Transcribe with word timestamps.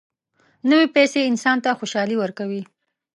نوې 0.69 0.85
پیسې 0.95 1.19
انسان 1.29 1.57
ته 1.63 1.69
خوشالي 1.79 2.15
ورکوي 2.19 2.61